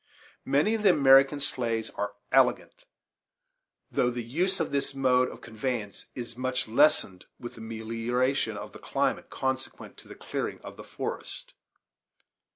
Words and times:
Many 0.45 0.73
of 0.73 0.81
the 0.81 0.89
American 0.89 1.39
sleighs 1.39 1.91
are 1.91 2.15
elegant 2.31 2.85
though 3.91 4.09
the 4.09 4.23
use 4.23 4.59
of 4.59 4.71
this 4.71 4.95
mode 4.95 5.29
of 5.29 5.41
conveyance 5.41 6.07
is 6.15 6.35
much 6.35 6.67
lessened 6.67 7.25
with 7.39 7.53
the 7.53 7.61
melioration 7.61 8.57
of 8.57 8.71
the 8.73 8.79
climate 8.79 9.29
consequent 9.29 9.97
to 9.97 10.07
the 10.07 10.15
clearing 10.15 10.59
of 10.61 10.75
the 10.75 10.83
forests. 10.83 11.53